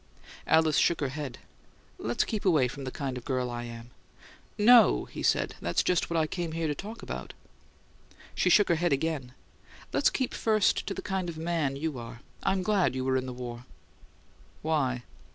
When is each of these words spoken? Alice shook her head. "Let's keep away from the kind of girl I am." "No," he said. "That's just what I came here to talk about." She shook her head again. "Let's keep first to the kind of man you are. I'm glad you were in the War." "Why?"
Alice 0.47 0.79
shook 0.79 0.99
her 0.99 1.09
head. 1.09 1.37
"Let's 1.99 2.23
keep 2.23 2.43
away 2.43 2.67
from 2.67 2.85
the 2.85 2.91
kind 2.91 3.19
of 3.19 3.23
girl 3.23 3.51
I 3.51 3.65
am." 3.65 3.91
"No," 4.57 5.05
he 5.05 5.21
said. 5.21 5.53
"That's 5.61 5.83
just 5.83 6.09
what 6.09 6.17
I 6.17 6.25
came 6.25 6.53
here 6.53 6.65
to 6.65 6.73
talk 6.73 7.03
about." 7.03 7.35
She 8.33 8.49
shook 8.49 8.69
her 8.69 8.77
head 8.81 8.93
again. 8.93 9.33
"Let's 9.93 10.09
keep 10.09 10.33
first 10.33 10.87
to 10.87 10.95
the 10.95 11.03
kind 11.03 11.29
of 11.29 11.37
man 11.37 11.75
you 11.75 11.99
are. 11.99 12.21
I'm 12.41 12.63
glad 12.63 12.95
you 12.95 13.05
were 13.05 13.15
in 13.15 13.27
the 13.27 13.31
War." 13.31 13.65
"Why?" 14.63 15.03